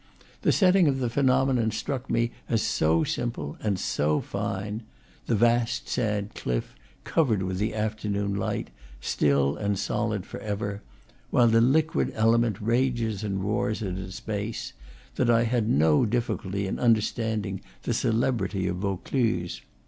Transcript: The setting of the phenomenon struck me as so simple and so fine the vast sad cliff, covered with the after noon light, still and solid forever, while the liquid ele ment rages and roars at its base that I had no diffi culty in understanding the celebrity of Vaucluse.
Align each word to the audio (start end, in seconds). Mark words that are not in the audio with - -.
The 0.41 0.51
setting 0.51 0.87
of 0.87 0.97
the 0.97 1.11
phenomenon 1.11 1.69
struck 1.69 2.09
me 2.09 2.31
as 2.49 2.63
so 2.63 3.03
simple 3.03 3.55
and 3.61 3.77
so 3.77 4.19
fine 4.19 4.81
the 5.27 5.35
vast 5.35 5.87
sad 5.87 6.33
cliff, 6.33 6.73
covered 7.03 7.43
with 7.43 7.59
the 7.59 7.75
after 7.75 8.09
noon 8.09 8.33
light, 8.33 8.71
still 8.99 9.55
and 9.55 9.77
solid 9.77 10.25
forever, 10.25 10.81
while 11.29 11.47
the 11.47 11.61
liquid 11.61 12.11
ele 12.15 12.39
ment 12.39 12.59
rages 12.59 13.23
and 13.23 13.43
roars 13.43 13.83
at 13.83 13.99
its 13.99 14.19
base 14.19 14.73
that 15.17 15.29
I 15.29 15.43
had 15.43 15.69
no 15.69 16.03
diffi 16.07 16.35
culty 16.39 16.65
in 16.65 16.79
understanding 16.79 17.61
the 17.83 17.93
celebrity 17.93 18.65
of 18.65 18.77
Vaucluse. 18.77 19.61